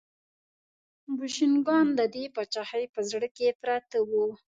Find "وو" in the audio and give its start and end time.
4.09-4.25